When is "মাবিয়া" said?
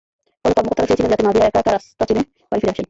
1.27-1.47